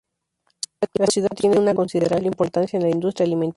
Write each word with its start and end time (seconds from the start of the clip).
La 0.95 1.05
ciudad 1.05 1.29
tiene 1.35 1.59
una 1.59 1.75
considerable 1.75 2.25
importancia 2.25 2.75
en 2.77 2.81
la 2.85 2.89
industria 2.89 3.23
alimenticia. 3.27 3.49